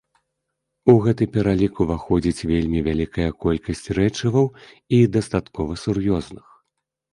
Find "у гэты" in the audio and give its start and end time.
0.93-1.27